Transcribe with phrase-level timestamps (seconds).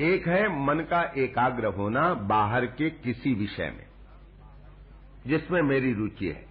[0.00, 3.86] एक है मन का एकाग्र होना बाहर के किसी विषय में,
[5.26, 6.46] जिसमें मेरी रुचि है।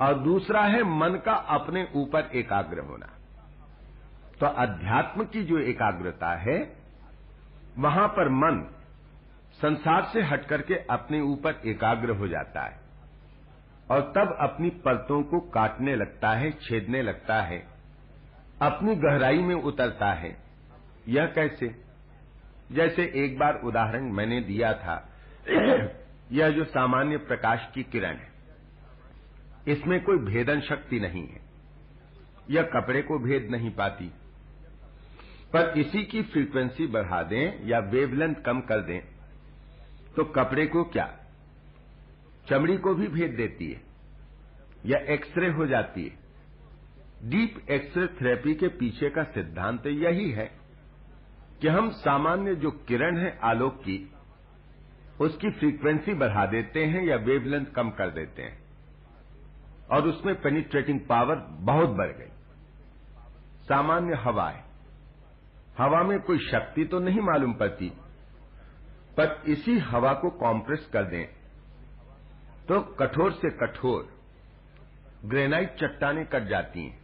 [0.00, 3.06] और दूसरा है मन का अपने ऊपर एकाग्र होना।
[4.40, 6.76] तो अध्यात्म की जो एकाग्रता है,
[7.78, 8.74] वहाँ पर मन
[9.62, 12.80] संसार से हट करके अपने ऊपर एकाग्र हो जाता है।
[13.90, 17.66] और तब अपनी परतों को काटने लगता है, छेदने लगता है,
[18.62, 20.36] अपनी गहराई में उतरता है।
[21.08, 21.91] यह कैसे?
[22.72, 25.12] जैसे एक बार उदाहरण मैंने दिया था,
[26.32, 28.32] यह जो सामान्य प्रकाश की किरण है,
[29.68, 31.40] इसमें कोई भेदन शक्ति नहीं है,
[32.50, 34.12] यह कपड़े को भेद नहीं पाती।
[35.52, 39.00] पर इसी की फ्रीक्वेंसी बढ़ा दें या वेवलेंथ कम कर दें
[40.16, 41.18] तो कपड़े को क्या?
[42.48, 43.80] चमड़ी को भी भेद देती है,
[44.86, 46.18] या एक्सरे हो जाती है।
[47.30, 50.61] डीप एक्सरे थेरेपी के पीछे का सिद्धांत यही है।
[51.62, 54.14] कि हम सामान्य जो किरण है आलोक की,
[55.20, 58.62] उसकी फ्रीक्वेंसी बढ़ा देते हैं या वेवलेंथ कम कर देते हैं।
[59.92, 62.30] और उसमें पेनिट्रेटिंग पावर बहुत बढ़ गई।
[63.68, 64.64] सामान्य हवा है।
[65.78, 67.92] हवा में कोई शक्ति तो नहीं मालूम पड़ती।
[69.16, 71.24] पर इसी हवा को कॉम्प्रेस कर दें
[72.68, 74.08] तो कठोर से कठोर
[75.24, 77.00] ग्रेनाइट चट्टाने कट जाती हैं।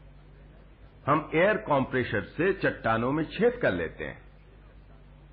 [1.07, 4.28] हम एयर कॉम्प्रेशर से चट्टानों में छेद कर लेते हैं।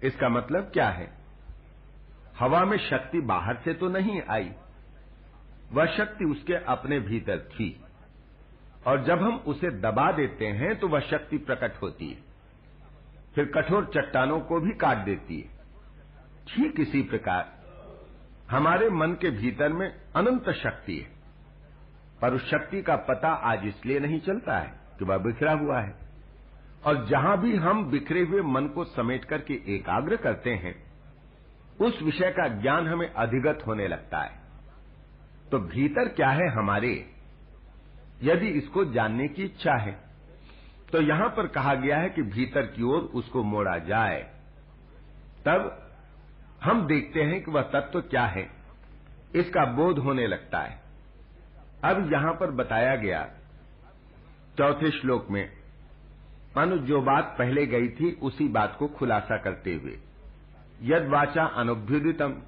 [0.04, 1.18] इसका मतलब क्या है?
[2.40, 4.52] हवा में शक्ति बाहर से तो नहीं आई।
[5.72, 7.84] वह शक्ति उसके अपने भीतर थी।
[8.88, 12.22] और जब हम उसे दबा देते हैं तो वह शक्ति प्रकट होती है।
[13.36, 15.56] फिर कठोर चट्टानों को भी काट देती है।
[16.48, 17.54] ठीक इसी प्रकार,
[18.50, 21.16] हमारे मन के भीतर में अनंत शक्ति है।
[22.22, 26.05] पर उस शक्ति का पता आज इसलिए नहीं चलता है कि वह बिखरा हुआ है।
[26.86, 30.76] और जहाँ भी हम बिखरे हुए मन को समेट करके एकाग्र करते हैं,
[31.82, 34.40] उस विषय का ज्ञान हमें अधिगत होने लगता है।
[35.52, 36.94] तो भीतर क्या है हमारे?
[38.24, 40.04] यदि इसको जानने की इच्छा है
[40.92, 44.22] तो यहाँ पर कहा गया है कि भीतर की ओर उसको मोड़ा जाए।
[45.46, 45.72] तब
[46.64, 48.48] हम देखते हैं कि वह तत्व तो क्या है।
[49.36, 50.80] इसका बोध होने लगता है।
[51.84, 53.24] अब यहाँ पर बताया गया,
[54.58, 55.50] चौथे श्लोक में
[56.56, 59.98] मानो जो बात पहले गई थी, उसी बात को खुलासा करते हुए।
[60.82, 62.42] यद वाचा अनुभ्युदितम,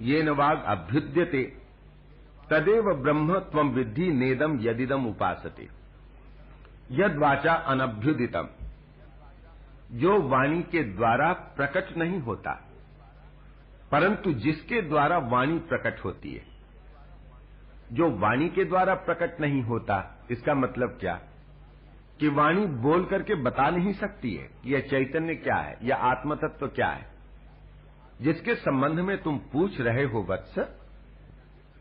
[0.00, 1.42] ये नवाग अभ्युद्यते।
[2.50, 5.68] तदेव ब्रह्म तम विद्धि नेदम यदिदम उपासते।
[6.90, 8.48] यद वाचा अनभ्युदितम,
[9.92, 12.52] जो वाणी के द्वारा प्रकट नहीं होता,
[13.92, 16.44] परंतु जिसके द्वारा वाणी प्रकट होती है।
[17.92, 21.20] जो वाणी के द्वारा प्रकट नहीं होता, इसका मतलब क्या?
[22.20, 26.66] कि वाणी बोल करके बता नहीं सकती है कि यह चैतन्य क्या है, यह आत्मतत्व
[26.66, 27.10] क्या है।
[28.20, 30.54] जिसके संबंध में तुम पूछ रहे हो वत्स,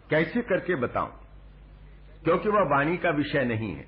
[0.10, 1.20] कैसे करके बताऊँ?
[2.24, 3.88] क्योंकि वह वाणी का विषय नहीं है,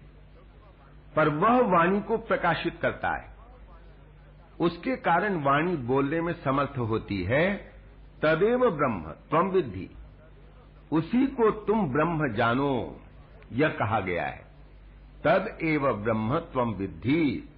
[1.15, 3.29] पर वह वाणी को प्रकाशित करता है।
[4.59, 7.71] उसके कारण वाणी बोलने में समर्थ होती है,
[8.21, 9.89] तदेव ब्रह्म त्वम विद्धि।
[10.91, 12.99] उसी को तुम ब्रह्म जानो,
[13.51, 14.48] यह कहा गया है।
[15.23, 17.49] तद एव ब्रह्म त्वम विद्धि।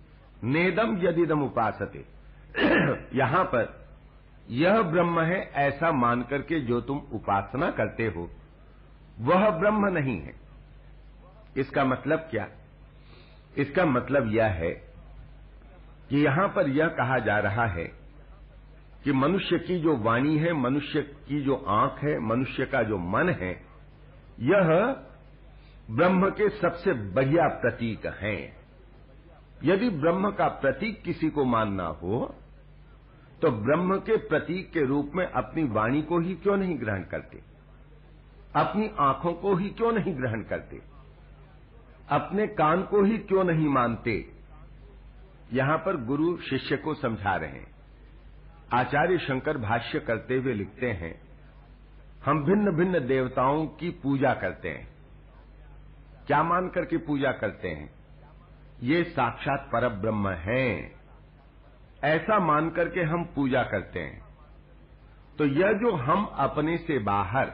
[0.44, 2.05] नेदम यदिदम उपासते।
[3.17, 3.88] यहाँ पर,
[4.49, 8.31] यह ब्रह्म है ऐसा मान करके जो तुम उपासना करते हो।
[9.19, 10.33] वह ब्रह्म नहीं है।
[11.57, 12.47] इसका मतलब क्या?
[13.57, 14.72] इसका मतलब यह है
[16.09, 17.85] कि यहाँ पर यह कहा जा रहा है
[19.03, 23.29] कि मनुष्य की जो वाणी है, मनुष्य की जो आँख है, मनुष्य का जो मन
[23.29, 23.51] है,
[24.39, 24.95] यह
[25.91, 28.57] ब्रह्म के सबसे बढ़िया प्रतीक हैं।
[29.63, 32.35] यदि ब्रह्म का प्रतीक किसी को मानना हो
[33.41, 37.41] तो ब्रह्म के प्रतीक के रूप में अपनी वाणी को ही क्यों नहीं ग्रहण करते?
[38.56, 40.82] अपनी आँखों को ही क्यों नहीं ग्रहण करते?
[42.09, 44.14] अपने कान को ही क्यों नहीं मानते?
[45.53, 47.72] यहाँ पर गुरु शिष्य को समझा रहे हैं।
[48.73, 51.14] आचार्य शंकर भाष्य करते हुए लिखते हैं,
[52.26, 54.91] हम भिन्न भिन्न देवताओं की पूजा करते हैं।
[56.31, 57.93] क्या मान करके पूजा करते हैं?
[58.83, 60.91] ये साक्षात पर ब्रह्म है।
[62.03, 64.22] ऐसा मान करके हम पूजा करते हैं।
[65.37, 67.45] तो यह जो हम अपने से बाहर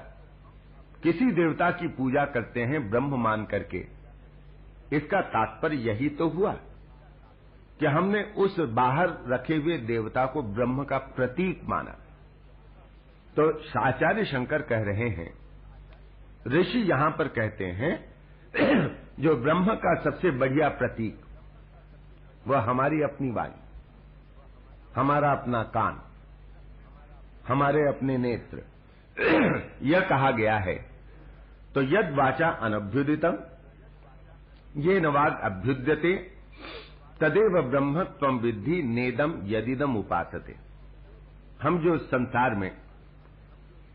[1.04, 3.88] किसी देवता की पूजा करते हैं, ब्रह्म मान करके,
[4.94, 6.54] इसका तात्पर्य यही तो हुआ
[7.80, 11.92] कि हमने उस बाहर रखे हुए देवता को ब्रह्म का प्रतीक माना।
[13.36, 13.50] तो
[13.80, 15.34] आचार्य शंकर कह रहे हैं,
[16.48, 18.17] ऋषि यहाँ पर कहते हैं
[19.20, 21.22] जो ब्रह्म का सबसे बढ़िया प्रतीक,
[22.48, 23.60] वह हमारी अपनी वाणी,
[24.96, 26.02] हमारा अपना कान,
[27.48, 28.62] हमारे अपने नेत्र।
[29.84, 30.86] यह कहा गया है
[31.74, 33.38] तो यद वाचा अनभ्युदितम,
[34.78, 36.32] ये नवाद अभ्युद्यते,
[37.22, 40.56] तदेव ब्रह्म तम विद्धि नेदम यदिदम उपासते।
[41.62, 42.78] हम जो संसार में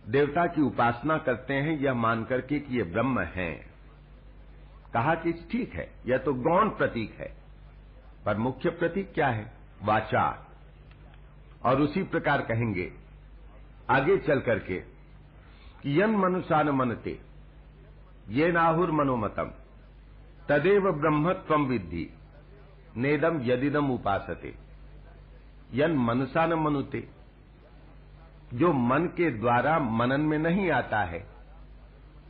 [0.09, 3.72] देवता की उपासना करते हैं, यह मानकर के कि ये ब्रह्म है।
[4.95, 7.37] कहा कि ठीक है, यह तो गौण प्रतीक है।
[8.27, 9.53] पर मुख्य प्रतीक क्या है?
[9.83, 10.47] वाचा।
[11.65, 12.93] और उसी प्रकार कहेंगे,
[13.91, 14.79] आगे चल करके
[15.83, 17.21] कि यन मनुष्यान मनते,
[18.29, 19.51] ये नाहुर मनोमतम,
[20.49, 22.11] तदेव ब्रह्म तम विद्धि
[22.97, 24.55] नेदम यदिदम उपासते।
[25.75, 27.09] यन मनसा न मनुते,
[28.55, 31.27] जो मन के द्वारा मनन में नहीं आता है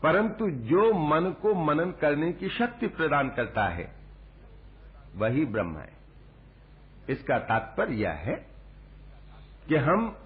[0.03, 3.93] परंतु जो मन को मनन करने की शक्ति प्रदान करता है,
[5.17, 5.93] वही ब्रह्म है।
[7.09, 8.47] इसका तात्पर्य यह है
[9.69, 10.17] कि हम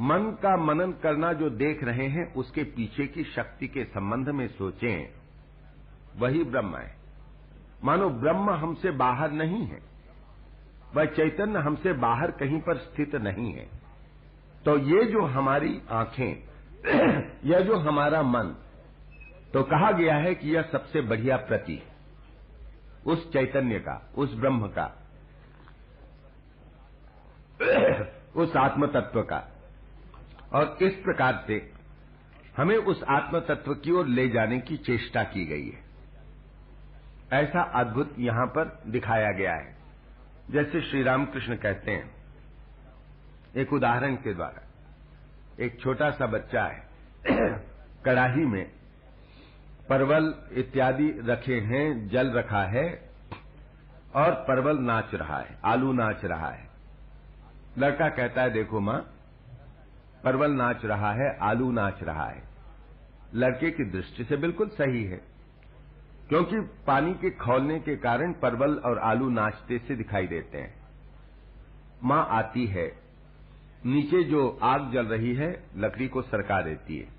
[0.00, 4.48] मन का मनन करना जो देख रहे हैं, उसके पीछे की शक्ति के संबंध में
[4.48, 5.08] सोचें,
[6.16, 6.96] वही ब्रह्म है।
[7.84, 9.78] मानो ब्रह्म हमसे बाहर नहीं है,
[10.94, 13.68] वह चैतन्य हमसे बाहर कहीं पर स्थित नहीं है।
[14.64, 16.44] तो ये जो हमारी आँखें,
[17.44, 18.62] यह जो हमारा मन
[19.52, 21.82] तो कहा गया है कि यह सबसे बढ़िया प्रति,
[23.06, 25.02] उस चैतन्य का, उस ब्रह्म का,
[28.36, 29.48] उस आत्म तत्व का।
[30.52, 31.72] और इस प्रकार से
[32.56, 35.86] हमें उस आत्म तत्व की ओर ले जाने की चेष्टा की गई है।
[37.32, 39.76] ऐसा अद्भुत यहाँ पर दिखाया गया है।
[40.50, 42.14] जैसे श्री रामकृष्ण कहते हैं,
[43.56, 44.68] एक उदाहरण के द्वारा,
[45.60, 46.88] एक छोटा सा बच्चा है,
[48.04, 48.72] कड़ाही में
[49.88, 52.86] परवल इत्यादि रखे हैं, जल रखा है
[54.16, 56.68] और परवल नाच रहा है, आलू नाच रहा है।
[57.78, 58.98] लड़का कहता है, देखो माँ,
[60.24, 62.42] परवल नाच रहा है, आलू नाच रहा है।
[63.34, 65.20] लड़के की दृष्टि से बिल्कुल सही है,
[66.28, 70.74] क्योंकि पानी के खोलने के कारण परवल और आलू नाचते से दिखाई देते हैं।
[72.02, 72.86] माँ आती है,
[73.86, 77.15] नीचे जो आग जल रही है, लकड़ी को सरका देती है।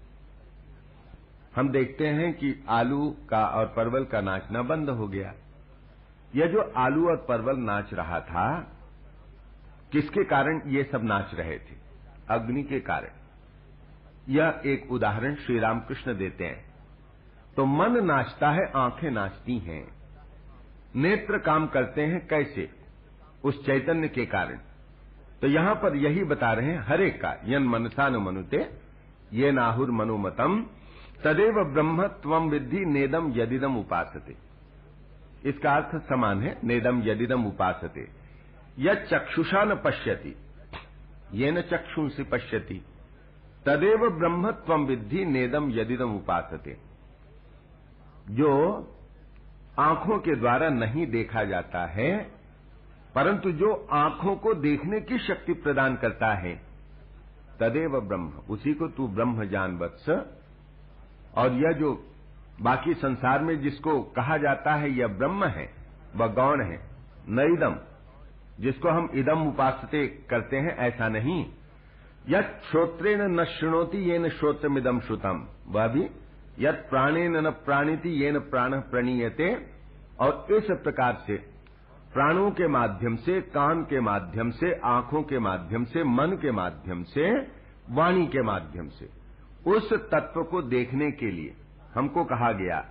[1.57, 5.33] हम देखते हैं कि आलू का और परवल का नाचना बंद हो गया।
[6.35, 8.77] यह जो आलू और परवल नाच रहा था,
[9.91, 11.77] किसके कारण ये सब नाच रहे थे?
[12.29, 13.09] अग्नि के कारण।
[14.29, 16.65] यह एक उदाहरण श्री रामकृष्ण देते हैं।
[17.55, 19.87] तो मन नाचता है, आँखें नाचती हैं।
[20.95, 22.69] नेत्र काम करते हैं कैसे?
[23.43, 24.59] उस चैतन्य के कारण।
[25.41, 28.69] तो यहाँ पर यही बता रहे हैं हरेक का, यन मनसा न मनुते
[29.33, 30.65] ये नाहुर मनुमतम
[31.23, 34.35] तदेव ब्रह्म तम विद्धि नेदम यदिदम उपासते।
[35.45, 38.07] इसका अर्थ समान है नेदम यदिदम उपासते।
[38.79, 40.35] यह चक्षुषा न पश्यति,
[41.33, 42.81] ये न चक्षुंसी पश्यति।
[43.65, 46.77] तदेव ब्रह्म तम विद्धि नेदम यदिदम उपासते।
[48.29, 48.53] जो
[49.79, 52.11] आँखों के द्वारा नहीं देखा जाता है,
[53.15, 56.55] परंतु जो आँखों को देखने की शक्ति प्रदान करता है,
[57.59, 60.09] तदेव ब्रह्म। उसी को तू ब्रह्म जान वत्स
[61.35, 62.03] और यह जो
[62.61, 65.73] बाकी संसार में जिसको कहा जाता है यह ब्रह्म है,
[66.15, 66.79] वह गौण है,
[67.29, 67.75] न इदम।
[68.59, 71.45] जिसको हम इदम उपासते करते हैं, ऐसा नहीं।
[72.29, 76.09] यह श्रोत्रेण न श्रृणोती ये न श्रोत्रमिदम श्रुतम। वह भी
[76.59, 79.67] यद प्राणे न प्राणिति ये न प्राण प्रणीयते।
[80.19, 81.35] और इस प्रकार से,
[82.13, 87.03] प्राणों के माध्यम से, कान के माध्यम से, आँखों के माध्यम से, मन के माध्यम
[87.03, 87.39] से,
[87.89, 89.16] वाणी के माध्यम से
[89.67, 91.53] उस तत्व को देखने के लिए
[91.93, 92.85] हमको कहा गया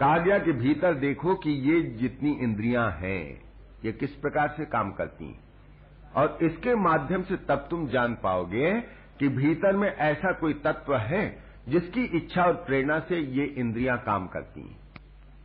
[0.00, 3.40] कहा गया कि भीतर देखो कि ये जितनी इंद्रियाँ हैं,
[3.84, 5.44] ये किस प्रकार से काम करती हैं।
[6.16, 8.80] और इसके माध्यम से तब तुम जान पाओगे
[9.18, 14.26] कि भीतर में ऐसा कोई तत्व है जिसकी इच्छा और प्रेरणा से ये इंद्रियाँ काम
[14.26, 14.78] करती हैं।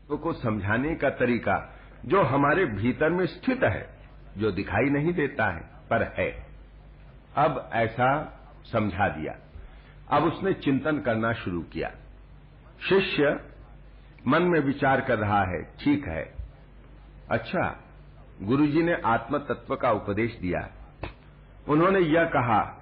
[0.09, 3.89] तो को समझाने का तरीका जो हमारे भीतर में स्थित है,
[4.37, 6.45] जो दिखाई नहीं देता है, पर है।
[7.35, 8.09] अब ऐसा
[8.71, 9.48] समझा दिया।
[10.11, 11.91] अब उसने चिंतन करना शुरू किया।
[12.89, 13.39] शिष्य
[14.27, 16.33] मन में विचार कर रहा है, ठीक है।
[17.31, 17.83] अच्छा
[18.41, 20.69] गुरुजी ने आत्म तत्व का उपदेश दिया।
[21.67, 22.75] उन्होंने यह कहा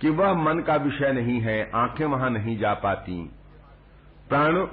[0.00, 3.30] कि वह मन का विषय नहीं है, आँखें वहाँ नहीं जा पाती।
[4.28, 4.64] प्राण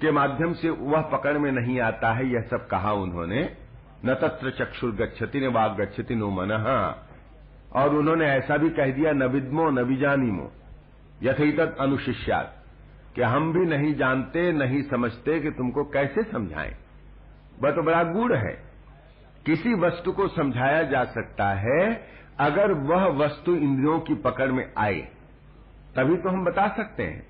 [0.00, 3.56] के माध्यम से वह पकड़ में नहीं आता है, यह सब कहा उन्होंने।
[4.04, 6.50] न तत्र चक्षुर गच्छति, न वाग गच्छति, नो मन।
[7.72, 10.52] और उन्होंने ऐसा भी कह दिया, न विद्मो, न विजानीमो।
[11.22, 12.64] यथित अनुशिष्यात,
[13.14, 16.76] कि हम भी नहीं जानते, नहीं समझते कि तुमको कैसे समझाएँ।
[17.62, 18.62] वह तो बड़ा गूढ़ है।
[19.46, 22.08] किसी वस्तु को समझाया जा सकता है,
[22.40, 25.08] अगर वह वस्तु इंद्रियों की पकड़ में आए,
[25.96, 27.26] तभी तो हम बता सकते हैं।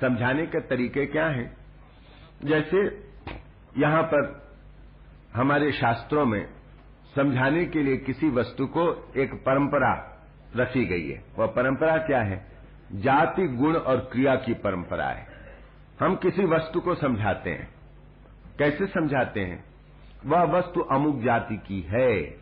[0.00, 1.56] समझाने के तरीके क्या हैं?
[2.44, 3.08] जैसे,
[3.78, 4.48] यहाँ पर
[5.34, 6.48] हमारे शास्त्रों में
[7.16, 10.22] समझाने के लिए किसी वस्तु को एक परंपरा
[10.56, 12.53] रखी गई है। वह परंपरा क्या है?
[12.92, 15.26] जाति, गुण और क्रिया की परंपरा है।
[16.00, 17.74] हम किसी वस्तु को समझाते हैं।
[18.58, 19.64] कैसे समझाते हैं?
[20.26, 22.36] वह वस्तु अमुक जाति की है।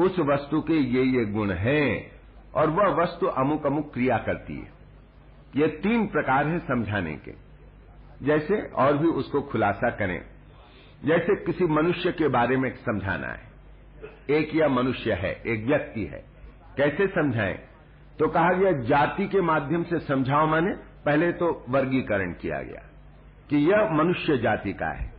[0.00, 2.12] उस वस्तु के ये ये गुण हैं
[2.54, 4.68] और वह वस्तु अमुक अमुक क्रिया करती है।
[5.56, 7.32] ये तीन प्रकार हैं समझाने के।
[8.22, 10.24] जैसे और भी उसको खुलासा करें।
[11.04, 13.48] जैसे किसी मनुष्य के बारे में समझाना है।
[14.30, 16.24] एक या मनुष्य है, एक व्यक्ति है।
[16.76, 17.67] कैसे समझाएँ?
[18.18, 20.72] तो कहा गया जाति के माध्यम से समझाओ माने,
[21.04, 22.82] पहले तो वर्गीकरण किया गया
[23.50, 25.12] कि यह मनुष्य जाति का है।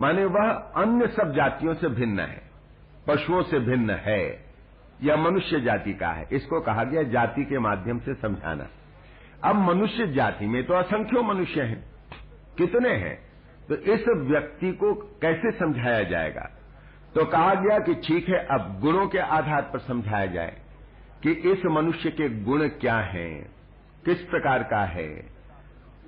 [0.00, 2.42] माने वह अन्य सब जातियों से भिन्न है,
[3.08, 4.44] पशुओं से भिन्न है,
[5.02, 8.68] यह मनुष्य जाति का है। इसको कहा गया जाति के माध्यम से समझाना।
[9.44, 11.84] अब मनुष्य जाति में तो असंख्यों मनुष्य हैं,
[12.58, 13.16] कितने हैं?
[13.68, 16.50] तो इस व्यक्ति को कैसे समझाया जाएगा?
[17.14, 20.61] तो कहा गया कि ठीक है, अब गुणों के आधार पर समझाया जाए।
[21.22, 23.50] कि इस मनुष्य के गुण क्या हैं,
[24.04, 25.08] किस प्रकार का है,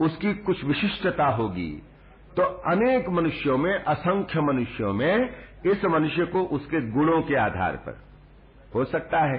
[0.01, 1.73] उसकी कुछ विशिष्टता होगी
[2.37, 5.31] तो अनेक मनुष्यों में, असंख्य मनुष्यों में,
[5.67, 8.01] इस मनुष्य को उसके गुणों के आधार पर।
[8.75, 9.39] हो सकता है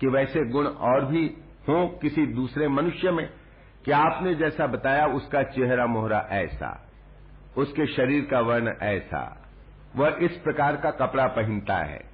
[0.00, 1.24] कि वैसे गुण और भी
[1.68, 3.28] हों किसी दूसरे मनुष्य में,
[3.84, 6.70] कि आपने जैसा बताया, उसका चेहरा मोहरा ऐसा,
[7.56, 9.24] उसके शरीर का वर्ण ऐसा,
[9.96, 12.11] वह इस प्रकार का कपड़ा पहनता है।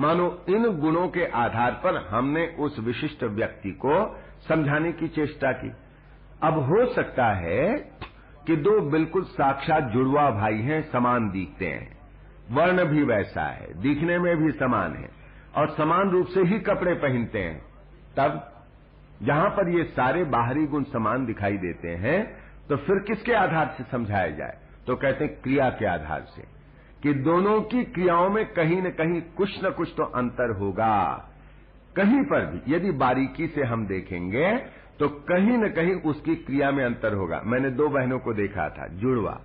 [0.00, 3.94] मानो इन गुणों के आधार पर हमने उस विशिष्ट व्यक्ति को
[4.48, 5.70] समझाने की चेष्टा की।
[6.42, 7.68] अब हो सकता है
[8.46, 11.98] कि दो बिल्कुल साक्षात जुड़वा भाई हैं, समान दिखते हैं।
[12.50, 15.08] वर्ण भी वैसा है, दिखने में भी समान है
[15.56, 17.60] और समान रूप से ही कपड़े पहनते हैं।
[18.16, 18.46] तब
[19.22, 22.22] जहाँ पर ये सारे बाहरी गुण समान दिखाई देते हैं
[22.68, 24.56] तो फिर किसके आधार से समझाया जाए?
[24.86, 26.59] तो कहते हैं क्रिया के आधार से।
[27.02, 30.96] कि दोनों की क्रियाओं में कहीं न कहीं कुछ न कुछ तो अंतर होगा।
[31.96, 34.56] कहीं पर भी, यदि बारीकी से हम देखेंगे
[35.00, 38.86] तो कहीं न कहीं उसकी क्रिया में अंतर होगा। मैंने दो बहनों को देखा था,
[38.94, 39.40] जुड़वा।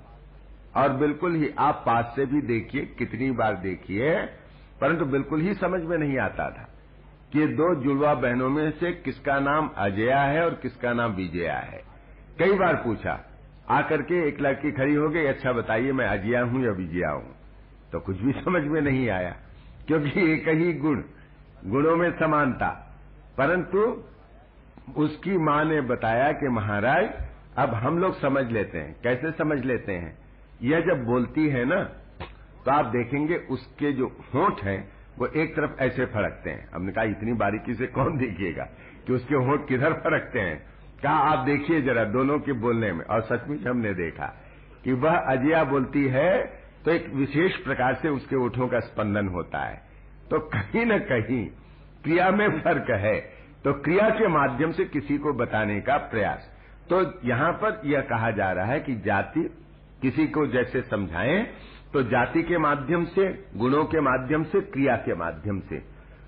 [0.75, 4.15] और बिल्कुल ही आप पास से भी देखिए, कितनी बार देखिए,
[4.81, 6.67] परंतु बिल्कुल ही समझ में नहीं आता था
[7.33, 11.81] कि दो जुड़वा बहनों में से किसका नाम अजया है और किसका नाम विजया है।
[12.39, 13.19] कई बार पूछा,
[13.69, 15.25] आकर के एक लड़की खड़ी हो गई?
[15.25, 17.33] अच्छा बताइए, मैं अजया हूँ या विजया हूँ?
[17.91, 19.35] तो कुछ भी समझ में नहीं आया,
[19.87, 21.01] क्योंकि एक ही गुण,
[21.65, 22.69] गुणों में समानता।
[23.37, 24.03] परंतु
[24.97, 27.09] उसकी माँ ने बताया कि महाराज,
[27.57, 30.17] अब हम लोग समझ लेते हैं। कैसे समझ लेते हैं?
[30.61, 31.83] यह जब बोलती है ना
[32.65, 37.03] तो आप देखेंगे उसके जो होठ हैं, वो एक तरफ़ ऐसे फड़कते हैं। हमने कहा,
[37.03, 38.63] इतनी बारीकी से कौन देखिएगा
[39.07, 40.65] कि उसके होठ किधर फड़कते हैं?
[41.03, 44.27] कहा, आप देखिए जरा दोनों के बोलने में। और सचमुच हमने देखा
[44.83, 49.59] कि वह अजिया बोलती है तो एक विशेष प्रकार से उसके ओठों का स्पंदन होता
[49.59, 49.81] है।
[50.29, 51.45] तो कहीं न कहीं
[52.03, 53.19] क्रिया में फ़र्क है।
[53.63, 56.51] तो क्रिया के माध्यम से किसी को बताने का प्रयास।
[56.89, 59.57] तो यहाँ पर यह कहा जा रहा है कि जाति,
[60.01, 61.47] किसी को जैसे समझाएँ
[61.93, 65.77] तो जाति के माध्यम से, गुणों के माध्यम से, क्रिया के माध्यम से।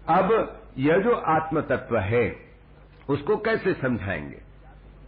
[0.09, 2.35] अब यह जो आत्म तत्व है,
[3.09, 4.37] उसको कैसे समझाएँगे?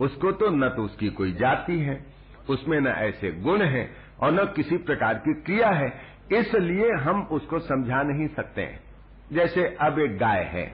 [0.01, 2.05] उसको तो न तो उसकी कोई जाति है,
[2.49, 5.87] उसमें न ऐसे गुण हैं और न किसी प्रकार की क्रिया है,
[6.31, 8.67] इसलिए हम उसको समझा नहीं सकते
[9.33, 10.73] जैसे अब एक गाय है।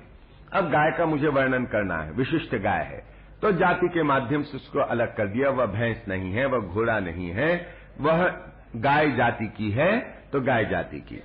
[0.53, 3.03] अब गाय का मुझे वर्णन करना है, विशिष्ट गाय है।
[3.41, 6.99] तो जाति के माध्यम से उसको अलग कर दिया, वह भैंस नहीं है, वह घोड़ा
[6.99, 7.67] नहीं है,
[8.01, 8.27] वह
[8.75, 9.99] गाय जाति की है
[10.31, 11.21] तो गाय जाति की।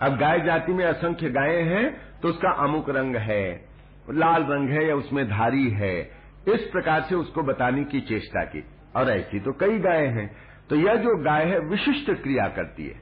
[0.00, 1.90] अब गाय जाति में असंख्य गायें हैं
[2.22, 3.64] तो उसका अमुक रंग है,
[4.10, 6.00] लाल रंग है या उसमें धारी है।
[6.48, 8.64] इस प्रकार से उसको बताने की चेष्टा की।
[8.96, 10.30] और ऐसी तो कई गायें हैं।
[10.72, 13.00] तो यह जो गाय है, विशिष्ट क्रिया करती है।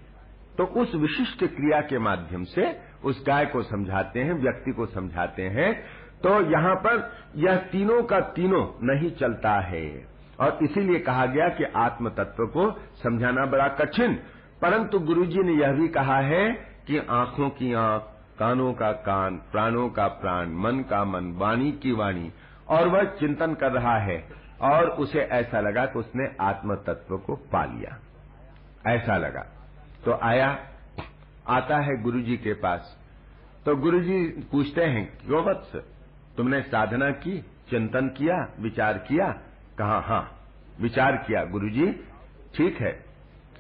[0.58, 5.42] तो उस विशिष्ट क्रिया के माध्यम से उस गाय को समझाते हैं, व्यक्ति को समझाते
[5.42, 5.82] हैं।
[6.22, 10.06] तो यहाँ पर यह तीनों का तीनों नहीं चलता है।
[10.40, 12.72] और इसीलिए कहा गया कि आत्म तत्व को
[13.02, 14.14] समझाना बड़ा कठिन।
[14.62, 16.52] परंतु गुरुजी ने यह भी कहा है
[16.86, 18.02] कि आँखों की आँख,
[18.38, 22.32] कानों का कान, प्राणों का प्राण, मन का मन, वाणी की वाणी,
[22.68, 27.36] और वह चिंतन कर रहा है। और उसे ऐसा लगा कि उसने आत्म तत्व को
[27.36, 27.98] पा लिया।
[28.86, 29.46] ऐसा लगा।
[30.04, 30.58] तो आया,
[31.48, 32.98] आता है गुरुजी के पास।
[33.66, 35.76] तो गुरुजी पूछते हैं, क्यों वत्स
[36.36, 39.32] तुमने साधना की, चिंतन किया, विचार किया?
[39.78, 40.40] कहा, हाँ,
[40.80, 42.04] विचार किया, गुरुजी,
[42.54, 43.04] ठीक है।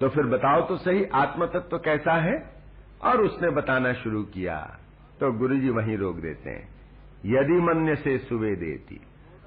[0.00, 2.60] तो फिर बताओ तो सही आत्म तत्व कैसा है?
[3.02, 4.78] और उसने बताना शुरू किया।
[5.20, 6.68] तो गुरु जी वहीं रोक देते हैं।
[7.26, 9.00] यदि मन्य से सुवे देती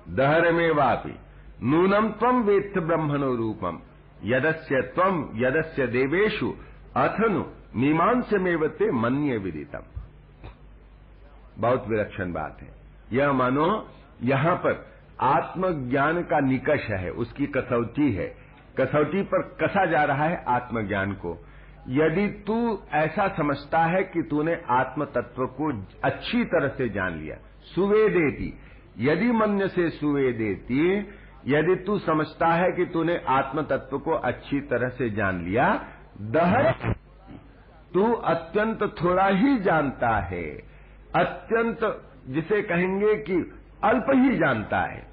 [0.10, 1.16] दहर में वापी
[1.64, 3.80] नूनम तम वेत्थ ब्रह्मणो रूपम।
[4.24, 6.54] यदस्य तम यदस्य देवेशु
[6.96, 7.44] अथनु
[7.76, 9.84] मीमांस मेवते मन्य विदितम।
[11.58, 12.68] बहुत विलक्षण बात है।
[13.14, 13.90] यह मानो,
[14.24, 14.86] यहाँ पर
[15.22, 18.36] आत्मज्ञान का निकष है, उसकी कसौटी है।
[18.80, 21.46] कसौटी पर कसा जा रहा है आत्मज्ञान को।
[21.90, 27.36] यदि तू ऐसा समझता है कि तूने आत्म तत्व को अच्छी तरह से जान लिया
[27.62, 28.54] सुवे देती
[29.00, 31.08] यदि मन से सुवे देती
[31.48, 35.88] यदि तू समझता है कि तूने आत्म तत्व को अच्छी तरह से जान लिया
[36.22, 36.72] दहर
[37.94, 40.64] तू अत्यंत थोड़ा ही जानता है।
[41.16, 43.52] अत्यंत जिसे कहेंगे कि
[43.84, 45.08] अल्प ही जानता है।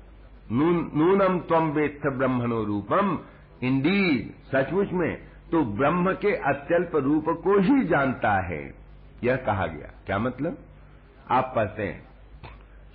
[0.52, 3.18] नून, नूनम त्वम वेत्थ ब्रह्मणो रूपम।
[3.62, 5.16] इंडी सचमुच में
[5.52, 8.74] तो ब्रह्म के अत्यल्प रूप को ही जानता है।
[9.24, 10.58] यह कहा गया। क्या मतलब?
[11.30, 12.08] आप पढ़ते हैं।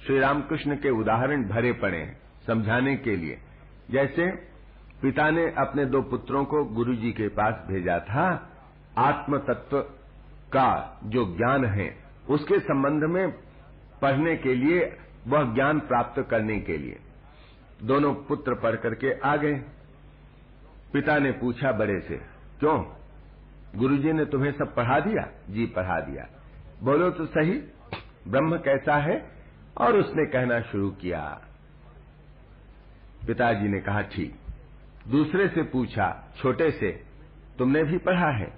[0.06, 3.40] श्री रामकृष्ण के उदाहरण भरे पड़े हैं। समझाने के लिए।
[3.92, 4.32] जैसे,
[5.02, 8.50] पिता ने अपने दो पुत्रों को गुरु जी के पास भेजा था
[8.98, 9.80] आत्म तत्व
[10.54, 11.96] का जो ज्ञान है,
[12.30, 13.32] उसके संबंध में
[14.02, 14.98] पढ़ने के लिए,
[15.28, 17.00] वह ज्ञान प्राप्त करने के लिए।
[17.84, 19.56] दोनों पुत्र पढ़ करके आ गए।
[20.94, 22.18] पिता ने पूछा बड़े से,
[22.60, 22.86] क्यों?
[23.76, 25.28] गुरुजी ने तुम्हें सब पढ़ा दिया?
[25.50, 26.28] जी, पढ़ा दिया।
[26.84, 27.52] बोलो तो सही,
[28.28, 29.30] ब्रह्म कैसा है?
[29.78, 31.42] और उसने कहना शुरू किया
[33.28, 34.36] पिताजी ने कहा, ठीक।
[35.08, 37.04] दूसरे से पूछा, छोटे से,
[37.58, 38.54] तुमने भी पढ़ा है?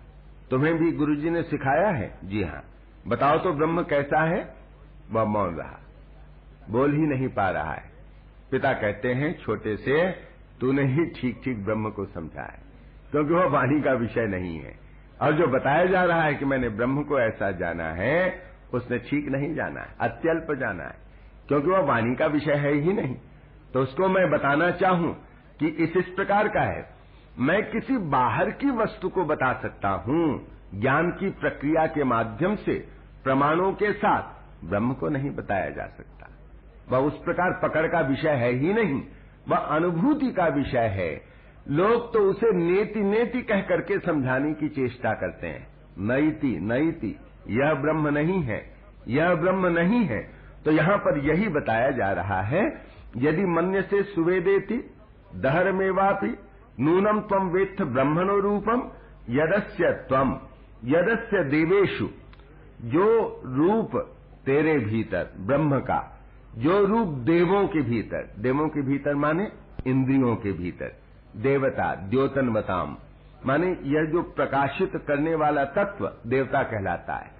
[0.51, 2.17] तुम्हें भी गुरुजी ने सिखाया है?
[2.23, 2.63] जी हाँ।
[3.07, 4.55] बताओ तो ब्रह्म कैसा है?
[5.11, 5.79] वह मौन रहा।
[6.69, 7.83] बोल ही नहीं पा रहा है।
[8.51, 10.11] पिता कहते हैं, छोटे से,
[10.61, 12.59] तूने ही ठीक ठीक ब्रह्म को समझा है।
[13.11, 14.79] क्योंकि वह वाणी का विषय नहीं है।
[15.21, 19.27] और जो बताया जा रहा है कि मैंने ब्रह्म को ऐसा जाना है, उसने ठीक
[19.29, 20.95] नहीं जाना है, अत्यल्प जाना है।
[21.47, 23.15] क्योंकि वह वाणी का विषय है ही नहीं।
[23.73, 25.13] तो उसको मैं बताना चाहूँ
[25.59, 26.85] कि इस इस प्रकार का है।
[27.39, 32.73] मैं किसी बाहर की वस्तु को बता सकता हूँ, ज्ञान की प्रक्रिया के माध्यम से,
[33.23, 36.29] प्रमाणों के साथ। ब्रह्म को नहीं बताया जा सकता।
[36.89, 39.01] वह उस प्रकार पकड़ का विषय है ही नहीं,
[39.47, 41.11] वह अनुभूति का विषय है।
[41.69, 45.67] लोग तो उसे नेति नेति कह करके समझाने की चेष्टा करते हैं।
[45.99, 47.15] नईति नईति
[47.49, 48.61] यह ब्रह्म नहीं है,
[49.07, 50.21] यह ब्रह्म नहीं है।
[50.65, 52.63] तो यहाँ पर यही बताया जा रहा है
[53.17, 54.77] यदि मन्य से सुवेदेति
[55.35, 56.35] दहर में वापी
[56.79, 58.89] नूनम तम वेत्थ ब्रह्मणो रूपम
[59.29, 60.39] यदस्य त्वम
[60.85, 62.07] यदस्य देवेशु
[62.83, 63.07] जो
[63.45, 63.95] रूप
[64.45, 65.99] तेरे भीतर, ब्रह्म का,
[66.57, 69.51] जो रूप देवों के भीतर, देवों के भीतर माने
[69.87, 70.91] इंद्रियों के भीतर,
[71.35, 72.95] देवता, द्योतनवताम,
[73.45, 77.31] माने यह जो प्रकाशित करने वाला तत्व देवता कहलाता है,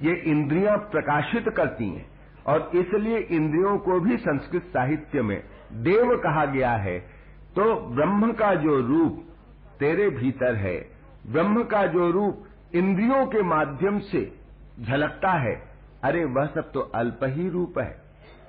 [0.00, 2.13] ये इंद्रियाँ प्रकाशित करती हैं।
[2.46, 6.98] और इसलिए इंद्रियों को भी संस्कृत साहित्य में देव कहा गया है।
[7.56, 9.24] तो ब्रह्म का जो रूप
[9.78, 10.90] तेरे भीतर है,
[11.26, 14.38] ब्रह्म का जो रूप इंद्रियों के माध्यम से
[14.80, 15.62] झलकता है,
[16.04, 18.02] अरे वह सब तो अल्प ही रूप है।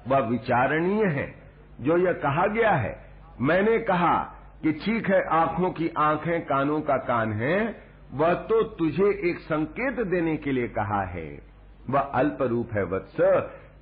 [0.08, 1.36] वह विचारणीय है,
[1.82, 3.06] जो यह कहा गया है।
[3.42, 4.18] मैंने कहा
[4.64, 10.08] कि ठीक है, आँखों की आँखें, कानों का कान है, वह तो तुझे एक संकेत
[10.08, 11.42] देने के लिए कहा है।
[11.90, 13.22] वह अल्प रूप है वत्स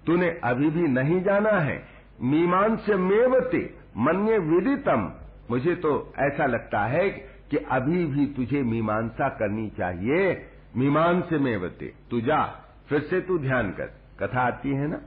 [0.06, 1.84] तूने अभी भी नहीं जाना है।
[2.22, 5.13] मीमांस मेवते मन्य विदितम।
[5.52, 7.10] मुझे तो ऐसा लगता है
[7.52, 10.46] कि अभी भी तुझे मीमांसा करनी चाहिए।
[10.78, 12.44] मीमांस मेवते, तू जा,
[12.89, 13.86] फिर से तू ध्यान कर।
[14.20, 15.02] कथा आती है ना?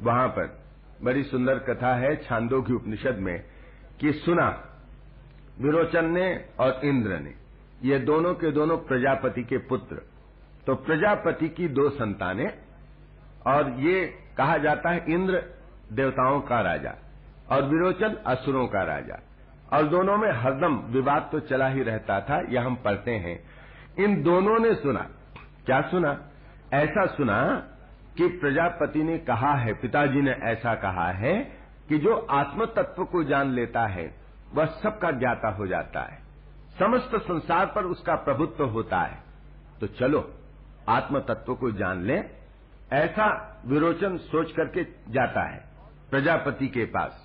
[0.00, 0.60] वहाँ पर।
[1.02, 3.44] बड़ी सुंदर कथा है छांदो की उपनिषद में
[4.00, 4.64] कि सुना,
[5.60, 7.34] विरोचन ने और इंद्र ने,
[7.82, 10.02] ये दोनों के दोनों प्रजापति के पुत्र।
[10.66, 12.67] तो प्रजापति की दो संतानें
[13.48, 15.44] और ये कहा जाता है इंद्र
[15.92, 16.94] देवताओं का राजा
[17.50, 19.22] और विरोचन असुरों का राजा।
[19.72, 23.44] और दोनों में हरदम विवाद तो चला ही रहता था, यह हम पढ़ते हैं।
[24.04, 25.06] इन दोनों ने सुना।
[25.66, 26.28] क्या सुना?
[26.72, 27.68] ऐसा सुना
[28.16, 31.52] कि प्रजापति ने कहा है, पिताजी ने ऐसा कहा है
[31.88, 34.14] कि जो आत्म तत्व को जान लेता है,
[34.54, 36.18] वह सबका ज्ञाता हो जाता है।
[36.78, 39.18] समस्त संसार पर उसका प्रभुत्व होता है।
[39.80, 40.34] तो चलो
[40.88, 42.37] आत्म तत्व को जान लें
[42.92, 43.26] ऐसा
[43.66, 45.60] विरोचन सोच करके जाता है
[46.10, 47.24] प्रजापति के पास।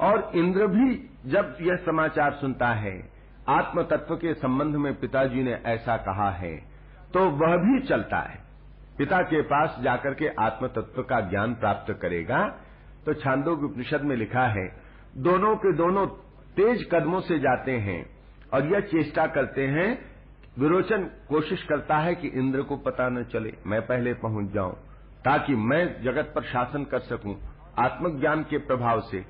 [0.00, 0.94] और इंद्र भी
[1.26, 2.96] जब यह समाचार सुनता है
[3.48, 6.54] आत्म तत्व के संबंध में पिताजी ने ऐसा कहा है
[7.14, 8.38] तो वह भी चलता है।
[8.98, 12.42] पिता के पास जाकर के आत्म तत्व का ज्ञान प्राप्त करेगा
[13.06, 14.66] तो छांदोग उपनिषद में लिखा है,
[15.18, 16.06] दोनों के दोनों
[16.56, 18.04] तेज कदमों से जाते हैं
[18.54, 19.88] और यह चेष्टा करते हैं
[20.58, 24.74] विरोचन कोशिश करता है कि इंद्र को पता न चले, मैं पहले पहुँच जाऊँ,
[25.24, 27.40] ताकि मैं जगत पर शासन कर सकूँ,
[27.78, 29.24] आत्मज्ञान के प्रभाव से।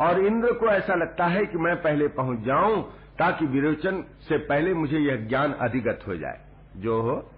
[0.00, 4.74] और इंद्र को ऐसा लगता है कि मैं पहले पहुँच जाऊँ, ताकि विरोचन से पहले
[4.74, 6.40] मुझे यह ज्ञान अधिगत हो जाए।
[6.76, 7.30] जो हो,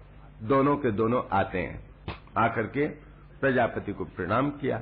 [0.43, 1.89] दोनों के दोनों आते हैं।
[2.37, 2.87] आकर के
[3.41, 4.77] प्रजापति को प्रणाम किया।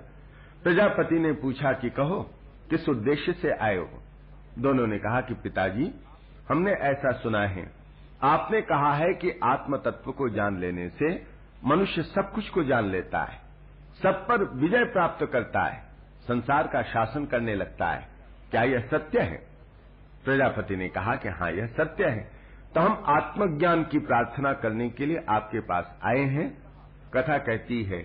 [0.63, 2.30] प्रजापति ने पूछा कि कहो,
[2.69, 3.89] किस उद्देश्य से आए हो?
[4.60, 5.91] दोनों ने कहा कि पिताजी,
[6.49, 7.83] हमने ऐसा सुना है
[8.24, 11.10] आपने कहा है कि आत्म तत्व को जान लेने से
[11.66, 13.40] मनुष्य सब कुछ को जान लेता है,
[14.04, 15.82] सब पर विजय प्राप्त करता है,
[16.22, 18.08] संसार का शासन करने लगता है।
[18.52, 19.38] क्या यह सत्य है?
[20.26, 22.32] प्रजापति ने कहा कि हाँ यह सत्य है।
[22.76, 26.50] तो हम आत्मज्ञान की प्रार्थना करने के लिए आपके पास आए हैं।
[27.14, 28.02] कथा कहती है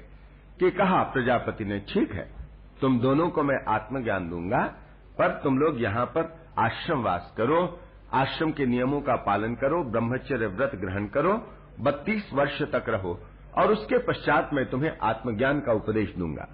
[0.60, 2.28] कि कहा, प्रजापति ने, ठीक है,
[2.80, 4.64] तुम दोनों को मैं आत्मज्ञान दूँगा,
[5.18, 7.66] पर तुम लोग यहाँ पर आश्रम वास करो
[8.12, 13.20] आश्रम के नियमों का पालन करो, ब्रह्मचर्य व्रत ग्रहण करो, बत्तीस वर्ष तक रहो,
[13.58, 16.48] और उसके पश्चात मैं तुम्हें आत्मज्ञान का उपदेश दूँगा।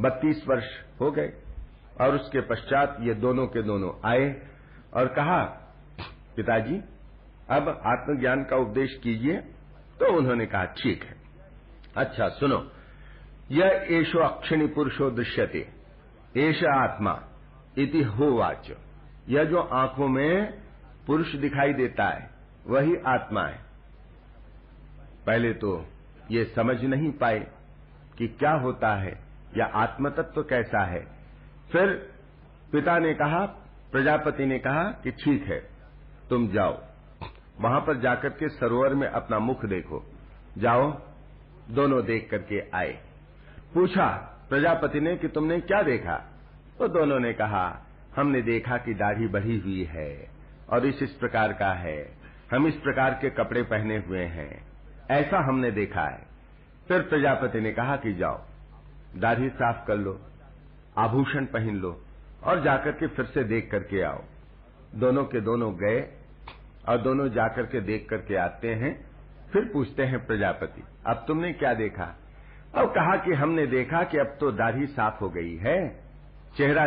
[0.00, 0.64] बत्तीस वर्ष
[1.00, 1.32] हो गए,
[2.00, 4.42] और उसके पश्चात ये दोनों के दोनों आए
[4.94, 5.44] और कहा,
[6.36, 6.80] पिताजी,
[7.50, 9.36] अब आत्मज्ञान का उपदेश कीजिए।
[10.00, 11.16] तो उन्होंने कहा, ठीक है।
[11.96, 12.70] अच्छा सुनो,
[13.50, 15.68] यह एशो अक्षिणी पुरुषो दृश्यते
[16.36, 17.22] एश आत्मा,
[17.78, 18.72] इति होवाच,
[19.28, 20.63] यह जो आँखों में
[21.06, 22.30] पुरुष दिखाई देता है,
[22.66, 23.58] वही आत्मा है।
[25.26, 25.86] पहले तो
[26.30, 27.46] ये समझ नहीं पाए
[28.18, 29.18] कि क्या होता है,
[29.56, 31.06] या आत्मतत्व कैसा है।
[31.72, 32.12] फिर
[32.72, 33.46] पिता ने कहा,
[33.92, 35.70] प्रजापति ने कहा कि ठीक है,
[36.30, 36.82] तुम जाओ।
[37.60, 40.04] वहाँ पर जाकर के सरोवर में अपना मुख देखो।
[40.58, 41.02] जाओ,
[41.70, 42.98] दोनों देख करके आए।
[43.74, 44.06] पूछा,
[44.48, 46.16] प्रजापति ने कि तुमने क्या देखा?
[46.78, 47.86] तो दोनों ने कहा,
[48.16, 50.33] हमने देखा कि दाढ़ी बढ़ी हुई है।
[50.74, 52.12] और इस इस प्रकार का है।
[52.52, 54.64] हम इस प्रकार के कपड़े पहने हुए हैं।
[55.10, 56.26] ऐसा हमने देखा है।
[56.88, 58.42] फिर प्रजापति ने कहा कि जाओ,
[59.16, 60.20] दाढ़ी साफ़ कर लो,
[60.98, 62.04] आभूषण पहन लो
[62.44, 64.24] और जाकर के फिर से देख करके आओ।
[64.94, 66.12] दोनों के दोनों गए
[66.88, 69.06] और दोनों जाकर के देख करके आते हैं।
[69.52, 72.18] फिर पूछते हैं प्रजापति, अब तुमने क्या देखा?
[72.74, 76.04] और कहा कि हमने देखा कि अब तो दाढ़ी साफ़ हो गई है,
[76.56, 76.86] चेहरा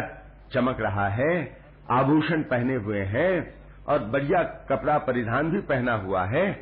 [0.52, 1.58] चमक रहा है,
[1.90, 3.57] आभूषण पहने हुए हैं
[3.88, 6.54] और बढ़िया कपड़ा परिधान भी पहना हुआ है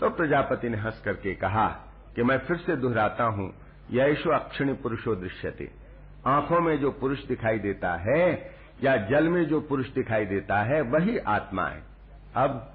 [0.00, 1.68] तो प्रजापति ने हंस करके कहा
[2.16, 3.54] कि मैं फिर से दोहराता हूँ
[3.92, 5.70] यशो अक्षिणी पुरुषो दृश्यते।
[6.26, 8.50] आँखों में जो पुरुष दिखाई देता है
[8.84, 11.82] या जल में जो पुरुष दिखाई देता है, वही आत्मा है।
[12.36, 12.74] अब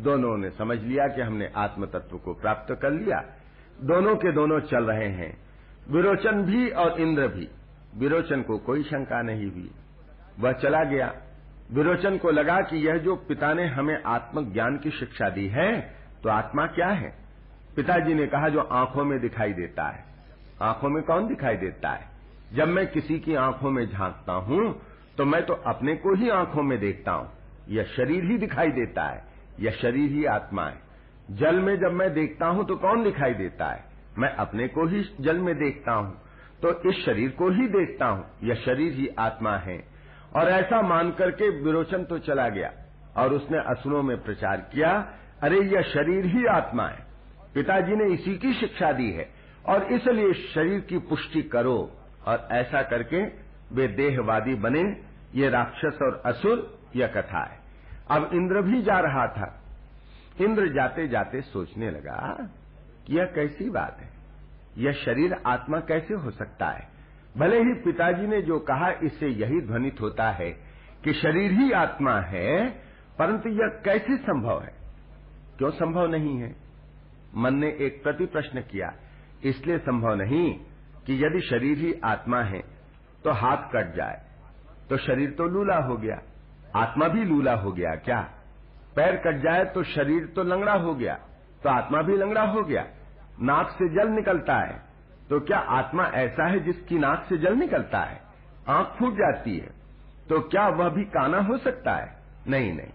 [0.00, 3.20] दोनों ने समझ लिया कि हमने आत्म तत्व को प्राप्त कर लिया।
[3.80, 5.38] दोनों के दोनों चल रहे हैं।
[5.90, 7.48] विरोचन भी और इंद्र भी।
[7.96, 9.70] विरोचन को कोई शंका नहीं हुई।
[10.40, 11.14] वह चला गया।
[11.72, 15.80] विरोचन को लगा कि यह जो पिता ने हमें आत्मज्ञान की शिक्षा दी है
[16.22, 17.10] तो आत्मा क्या है?
[17.76, 20.04] पिताजी ने कहा, जो आँखों में दिखाई देता है।
[20.62, 22.08] आँखों में कौन दिखाई देता है?
[22.54, 24.80] जब मैं किसी की आँखों में झांकता हूँ
[25.18, 27.30] तो मैं तो अपने को ही आँखों में देखता हूँ।
[27.68, 29.22] यह शरीर ही दिखाई देता है।
[29.60, 30.78] यह शरीर ही आत्मा है।
[31.30, 33.84] जल में जब मैं देखता हूँ तो कौन दिखाई देता है?
[34.18, 36.20] मैं अपने को ही जल में देखता हूँ
[36.62, 39.89] तो इस शरीर को ही देखता हूँ। यह शरीर ही आत्मा है।
[40.36, 42.72] और ऐसा मान करके विरोचन तो चला गया
[43.16, 45.12] और उसने असुरों में प्रचार किया,
[45.42, 47.06] अरे, यह शरीर ही आत्मा है।
[47.54, 49.28] पिताजी ने इसी की शिक्षा दी है
[49.68, 53.22] और इसलिए शरीर की पुष्टि करो। और ऐसा करके
[53.72, 55.02] वे देहवादी बने,
[55.34, 57.60] ये राक्षस और असुर, यह कथा है।
[58.10, 59.64] अब इंद्र भी जा रहा था।
[60.40, 62.48] इंद्र जाते जाते सोचने लगा
[63.06, 64.08] कि यह कैसी बात है?
[64.78, 66.89] यह शरीर आत्मा कैसे हो सकता है?
[67.36, 70.50] भले ही पिताजी ने जो कहा, इससे यही ध्वनित होता है
[71.04, 72.70] कि शरीर ही आत्मा है,
[73.18, 74.74] परंतु यह कैसे संभव है?
[75.58, 76.56] क्यों संभव नहीं है?
[77.36, 78.92] मन ने एक प्रति प्रश्न किया।
[79.44, 80.54] इसलिए संभव नहीं
[81.06, 82.60] कि यदि शरीर ही आत्मा है
[83.24, 84.22] तो हाथ कट जाए।
[84.90, 86.22] तो शरीर तो लूला हो गया।
[86.76, 88.20] आत्मा भी लूला हो गया क्या?
[88.96, 91.14] पैर कट जाए तो शरीर तो लंगड़ा हो गया।
[91.62, 92.86] तो आत्मा भी लंगड़ा हो गया।
[93.42, 94.89] नाक से जल निकलता है।
[95.30, 98.20] तो क्या आत्मा ऐसा है जिसकी नाक से जल निकलता है?
[98.68, 99.70] आँख फूट जाती है।
[100.28, 102.16] तो क्या वह भी काना हो सकता है?
[102.48, 102.90] नहीं नहीं।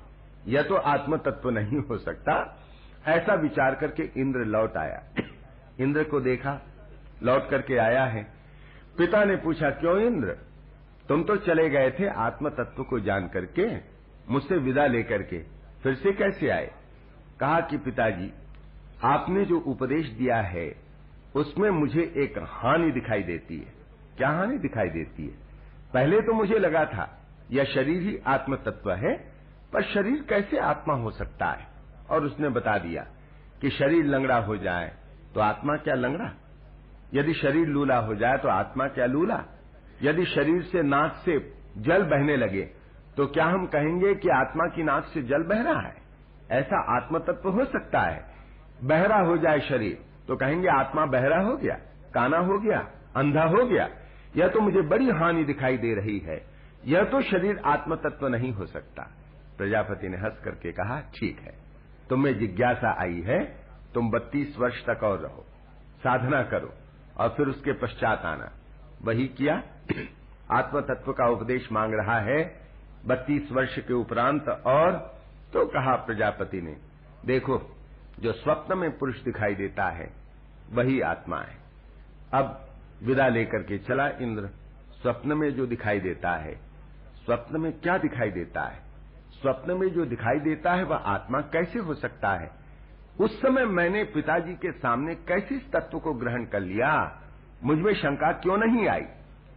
[0.48, 2.60] यह तो आत्म तत्व नहीं हो सकता।
[3.08, 5.04] ऐसा विचार करके इंद्र लौट आया।
[5.80, 6.60] इंद्र को देखा,
[7.24, 8.24] लौट करके आया है।
[8.98, 10.38] पिता ने पूछा, क्यों इंद्र?
[11.10, 13.78] तुम तो चले गए थे आत्म तत्व को जान करके,
[14.30, 15.40] मुझसे विदा लेकर के।
[15.84, 16.72] फिर से कैसे आए?
[17.40, 18.34] कहा कि पिताजी,
[19.04, 20.85] आपने जो उपदेश दिया है
[21.36, 23.74] उसमें मुझे एक हानि दिखाई देती है।
[24.18, 25.34] क्या हानि दिखाई देती है?
[25.94, 27.08] पहले तो मुझे लगा था,
[27.52, 29.16] यह शरीर ही आत्म तत्व है,
[29.74, 31.68] पर शरीर कैसे आत्मा हो सकता है?
[32.10, 33.04] और उसने बता दिया
[33.62, 34.92] कि शरीर लंगड़ा हो जाए
[35.36, 36.32] तो आत्मा क्या लंगड़ा?
[37.14, 39.44] यदि शरीर लूला हो जाए तो आत्मा क्या लूला?
[40.04, 41.40] यदि शरीर से नाक से
[41.78, 42.62] जल बहने लगे
[43.18, 45.96] तो क्या हम कहेंगे कि आत्मा की नाक से जल बह रहा है?
[46.52, 48.26] ऐसा आत्म तत्व हो सकता है।
[48.84, 51.76] बहरा हो जाए शरीर तो कहेंगे, आत्मा बहरा हो गया,
[52.14, 52.80] काना हो गया,
[53.16, 53.90] अंधा हो गया।
[54.36, 56.46] यह तो मुझे बड़ी हानि दिखाई दे रही है।
[56.86, 59.04] यह तो शरीर आत्म तत्व नहीं हो सकता।
[59.58, 61.66] प्रजापति ने हंस करके कहा, ठीक है
[62.10, 63.44] तुम्हें जिज्ञासा आई है,
[63.94, 65.46] तुम बत्तीस वर्ष तक और रहो,
[65.98, 66.74] साधना करो,
[67.18, 68.52] और फिर उसके पश्चात आना।
[69.02, 69.64] वही किया।
[70.52, 72.62] आत्म तत्व का उपदेश मांग रहा है,
[73.06, 74.92] बत्तीस वर्ष के उपरांत और
[75.54, 76.78] तो कहा प्रजापति ने,
[77.26, 77.75] देखो
[78.20, 80.14] जो स्वप्न में पुरुष दिखाई देता है,
[80.72, 81.58] वही आत्मा है।
[82.34, 82.70] अब
[83.04, 84.50] विदा लेकर के चला इंद्र।
[85.02, 86.56] स्वप्न में जो दिखाई देता है,
[87.26, 88.80] स्वप्न में क्या दिखाई देता है?
[89.42, 92.52] स्वप्न में जो दिखाई देता है, वह आत्मा कैसे हो सकता है?
[93.20, 97.22] उस समय मैंने पिताजी के सामने कैसे इस तत्व को ग्रहण कर लिया?
[97.64, 99.06] मुझमें शंका क्यों नहीं आई?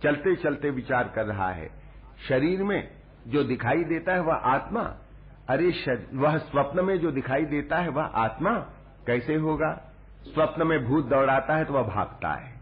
[0.03, 1.71] चलते चलते विचार कर रहा है।
[2.29, 2.91] शरीर में
[3.27, 4.97] जो दिखाई देता है, वह आत्मा।
[5.49, 5.69] अरे
[6.15, 8.53] वह स्वप्न में जो दिखाई देता है, वह आत्मा
[9.07, 9.71] कैसे होगा?
[10.25, 12.53] स्वप्न में भूत दौड़ाता है तो वह भागता है।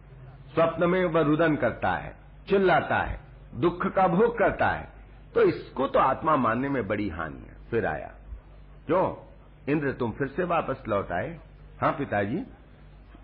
[0.55, 2.15] स्वप्न में वह रुदन करता है,
[2.49, 3.19] चिल्लाता है,
[3.55, 4.89] दुख का भोग करता है।
[5.35, 8.13] तो इसको तो आत्मा मानने में बड़ी हानि है। फिर आया,
[8.87, 9.15] क्यों?
[9.69, 11.39] इंद्र, तुम फिर से वापस लौट आए?
[11.81, 12.43] हाँ पिताजी।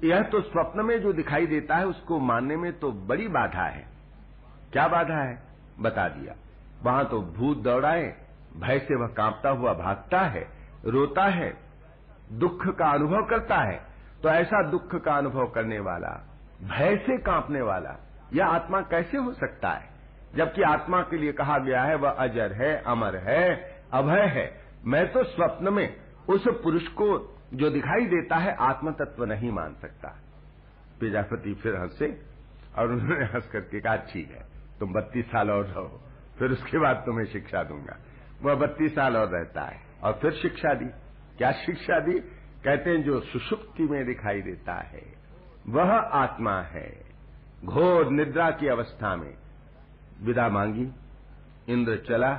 [0.05, 3.87] यह तो स्वप्न में जो दिखाई देता है, उसको मानने में तो बड़ी बाधा है।
[4.73, 5.43] क्या बाधा है?
[5.81, 6.35] बता दिया।
[6.83, 8.22] वहाँ तो भूत दौड़ाए
[8.57, 10.47] भय से वह कांपता हुआ भागता है,
[10.87, 11.53] रोता है,
[12.33, 13.81] दुख का अनुभव करता है
[14.23, 16.11] तो ऐसा दुख का अनुभव करने वाला,
[16.63, 17.97] भय से कांपने वाला,
[18.33, 19.91] यह आत्मा कैसे हो सकता है?
[20.37, 23.49] जबकि आत्मा के लिए कहा गया है, वह अजर है, अमर है,
[23.93, 24.47] अभय है।
[24.85, 25.97] मैं तो स्वप्न में
[26.29, 27.07] उस पुरुष को
[27.55, 30.09] जो दिखाई देता है आत्म तत्व नहीं मान सकता।
[31.01, 32.09] प्रजापति फिर हंसे
[32.79, 34.47] और उन्होंने हंस करके कहा, ठीक है,
[34.81, 36.01] तुम बत्तीस साल और रहो,
[36.39, 37.97] फिर उसके बाद तुम्हें शिक्षा दूँगा।
[38.43, 40.85] वह बत्तीस साल और रहता है। और फिर शिक्षा दी।
[41.39, 42.13] क्या शिक्षा दी?
[42.65, 45.03] कहते हैं, जो सुषुप्ति में दिखाई देता है,
[45.69, 47.01] वह आत्मा है।
[47.65, 49.35] घोर निद्रा की अवस्था में
[50.23, 50.89] विदा मांगी।
[51.69, 52.33] इंद्र चला,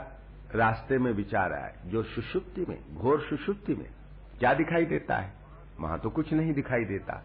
[0.56, 3.90] रास्ते में विचार आया। जो सुषुप्ति में, घोर सुषुप्ति में,
[4.40, 5.34] क्या दिखाई देता है?
[5.80, 7.24] वहाँ तो कुछ नहीं दिखाई देता।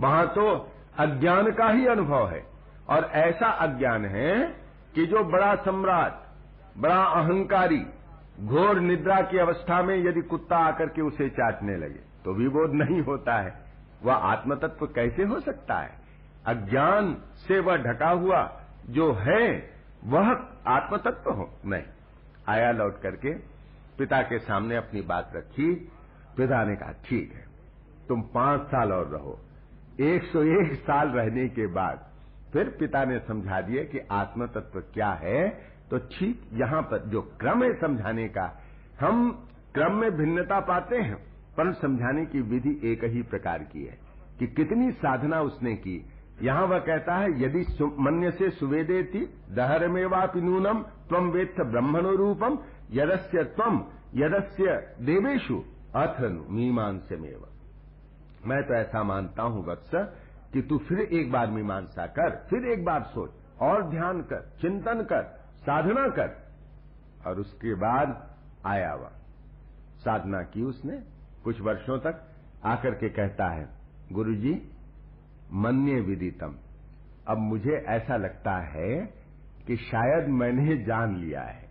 [0.00, 2.46] वहाँ तो अज्ञान का ही अनुभव है।
[2.88, 4.46] और ऐसा अज्ञान है
[4.94, 6.22] कि जो बड़ा सम्राट,
[6.78, 7.86] बड़ा अहंकारी
[8.40, 12.72] घोर निद्रा की अवस्था में यदि कुत्ता आकर के उसे चाटने लगे तो भी बोध
[12.72, 13.54] नहीं होता है।
[14.02, 15.90] वह आत्मतत्व कैसे हो सकता है?
[16.46, 19.70] अज्ञान से वह ढका हुआ जो है,
[20.04, 21.50] वह आत्मतत्व हो?
[21.66, 21.84] नहीं।
[22.48, 23.34] आया लौट करके
[23.98, 25.74] पिता के सामने अपनी बात रखी।
[26.36, 27.44] पिता ने कहा, ठीक है,
[28.08, 29.40] तुम पाँच साल और रहो।
[30.00, 32.06] एक सौ एक साल रहने के बाद
[32.52, 37.62] फिर पिता ने समझा दिया कि आत्मतत्व क्या है तो ठीक यहाँ पर जो क्रम
[37.64, 38.46] है समझाने का,
[39.00, 39.30] हम
[39.74, 41.16] क्रम में भिन्नता पाते हैं,
[41.56, 43.98] पर समझाने की विधि एक ही प्रकार की है
[44.38, 46.04] कि कितनी साधना उसने की।
[46.42, 47.64] यहाँ वह कहता है, यदि
[48.00, 49.24] मन्य से सुवेदे थी
[49.56, 52.58] दहर मेवापि नूनम तम वेत्थ ब्रह्मणो रूपम
[52.92, 55.62] यदस्य तम यदस्य देवेशु
[55.96, 56.20] अथ
[56.50, 57.46] मीमांस मेव
[58.46, 59.90] मैं तो ऐसा मानता हूँ वत्स
[60.52, 63.30] कि तू फिर एक बार मीमांसा कर, फिर एक बार सोच,
[63.62, 65.22] और ध्यान कर, चिंतन कर
[65.66, 66.46] साधना कर।
[67.26, 69.08] और उसके बाद आया वह।
[69.98, 71.02] साधना की उसने
[71.44, 72.28] कुछ वर्षों तक
[72.64, 73.68] आकर के कहता है,
[74.12, 74.70] गुरुजी,
[75.52, 76.54] मन्य विदितम।
[77.28, 79.14] अब मुझे ऐसा लगता है
[79.66, 81.68] कि शायद मैंने जान लिया है।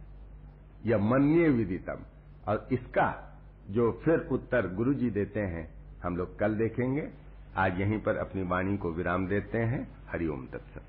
[0.85, 1.99] यह मन्य विदितम।
[2.47, 5.71] और इसका जो फिर उत्तर गुरु जी देते हैं,
[6.03, 7.09] हम लोग कल देखेंगे।
[7.57, 10.83] आज यहीं पर अपनी वाणी को विराम देते हैं। हरिओम तत्सत।